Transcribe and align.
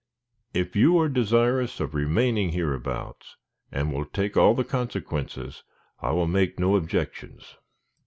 If 0.55 0.75
you 0.75 0.97
are 0.97 1.07
desirous 1.07 1.79
of 1.79 1.93
remaining 1.93 2.53
hereabouts, 2.53 3.35
and 3.71 3.93
will 3.93 4.05
take 4.05 4.35
all 4.35 4.55
the 4.55 4.63
consequences, 4.63 5.63
I 6.01 6.09
will 6.09 6.25
make 6.25 6.59
no 6.59 6.75
objections." 6.75 7.55